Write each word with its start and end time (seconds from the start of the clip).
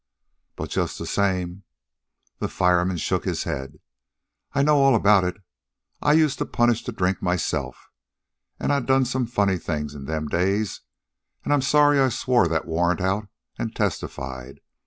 "But 0.55 0.71
just 0.71 0.97
the 0.97 1.05
same" 1.05 1.61
The 2.39 2.47
fireman 2.47 2.97
shook 2.97 3.23
his 3.23 3.43
head. 3.43 3.77
"I 4.51 4.63
know 4.63 4.77
all 4.77 4.95
about 4.95 5.23
it. 5.23 5.37
I 6.01 6.13
used 6.13 6.39
to 6.39 6.45
punish 6.47 6.83
the 6.83 6.91
drink 6.91 7.21
myself, 7.21 7.91
and 8.59 8.73
I 8.73 8.79
done 8.79 9.05
some 9.05 9.27
funny 9.27 9.59
things 9.59 9.93
in 9.93 10.05
them 10.05 10.25
days. 10.27 10.81
And 11.43 11.53
I'm 11.53 11.61
sorry 11.61 11.99
I 11.99 12.09
swore 12.09 12.47
that 12.47 12.65
warrant 12.65 12.99
out 12.99 13.27
and 13.59 13.75
testified. 13.75 14.59